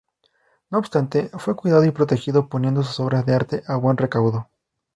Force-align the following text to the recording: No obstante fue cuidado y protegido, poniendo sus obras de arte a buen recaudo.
No 0.71 0.79
obstante 0.79 1.29
fue 1.37 1.55
cuidado 1.55 1.85
y 1.85 1.91
protegido, 1.91 2.49
poniendo 2.49 2.81
sus 2.81 2.99
obras 2.99 3.23
de 3.23 3.35
arte 3.35 3.61
a 3.67 3.75
buen 3.75 3.97
recaudo. 3.97 4.49